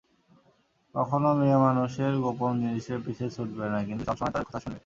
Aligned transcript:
কখনও 0.95 1.31
মেয়েমানুষের 1.39 2.13
গোপন 2.23 2.51
জিনিসের 2.63 2.99
পিছে 3.05 3.25
ছুটবে 3.35 3.65
না, 3.73 3.79
কিন্তু 3.87 4.03
সবসময় 4.07 4.31
তাদের 4.33 4.47
কথা 4.47 4.59
শুনবে। 4.63 4.79